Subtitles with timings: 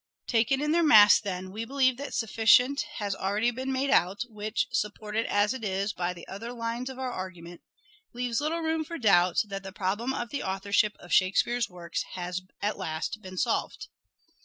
[0.25, 4.65] Taken in their mass then, we believe that sufficient has already been made out, which,
[4.71, 7.61] supported as it is by the other lines of our argument,
[8.11, 12.41] leaves little room for doubt that the problem of the authorship of Shakespeare's works has
[12.63, 13.89] at last been solved.